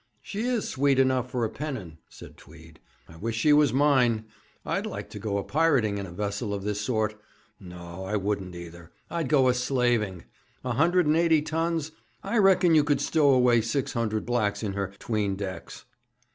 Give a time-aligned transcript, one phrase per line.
[0.23, 2.79] 'She is sweet enough for a pennon,' said Tweed.
[3.07, 4.25] 'I wish she was mine.
[4.65, 7.13] I'd like to go a pirating in a vessel of this sort.
[7.59, 10.23] No, I wouldn't, either; I'd go a slaving.
[10.65, 11.91] A hundred and eighty tons.
[12.23, 15.85] I reckon you could stow away six hundred blacks in her 'tween decks.'